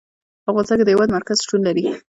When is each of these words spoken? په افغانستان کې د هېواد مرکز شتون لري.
په 0.43 0.47
افغانستان 0.51 0.77
کې 0.77 0.85
د 0.85 0.89
هېواد 0.93 1.09
مرکز 1.17 1.37
شتون 1.45 1.61
لري. 1.67 1.83